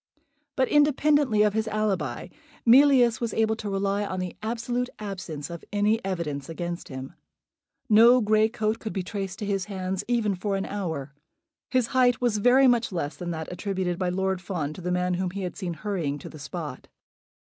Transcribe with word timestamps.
But, 0.55 0.67
independently 0.67 1.43
of 1.43 1.53
his 1.53 1.67
alibi, 1.67 2.29
Mealyus 2.65 3.21
was 3.21 3.35
able 3.35 3.55
to 3.57 3.69
rely 3.69 4.03
on 4.03 4.19
the 4.19 4.35
absolute 4.41 4.89
absence 4.97 5.51
of 5.51 5.63
any 5.71 6.03
evidence 6.03 6.49
against 6.49 6.87
him. 6.87 7.13
No 7.87 8.19
grey 8.19 8.49
coat 8.49 8.79
could 8.79 8.93
be 8.93 9.03
traced 9.03 9.37
to 9.37 9.45
his 9.45 9.65
hands, 9.65 10.03
even 10.07 10.33
for 10.33 10.55
an 10.55 10.65
hour. 10.65 11.13
His 11.69 11.85
height 11.93 12.19
was 12.19 12.39
very 12.39 12.65
much 12.65 12.91
less 12.91 13.15
than 13.15 13.29
that 13.29 13.51
attributed 13.53 13.99
by 13.99 14.09
Lord 14.09 14.41
Fawn 14.41 14.73
to 14.73 14.81
the 14.81 14.91
man 14.91 15.13
whom 15.13 15.29
he 15.29 15.43
had 15.43 15.55
seen 15.55 15.75
hurrying 15.75 16.17
to 16.17 16.29
the 16.29 16.39
spot. 16.39 16.87